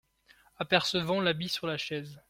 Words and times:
Apercevant 0.57 1.21
l’habit 1.21 1.49
sur 1.49 1.67
la 1.67 1.77
chaise. 1.77 2.17